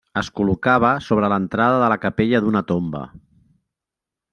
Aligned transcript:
Es 0.19 0.29
col·locava 0.37 0.93
sobre 1.09 1.29
l'entrada 1.35 1.77
de 1.85 1.93
la 1.95 2.01
capella 2.07 2.43
d'una 2.47 2.67
tomba. 2.73 3.07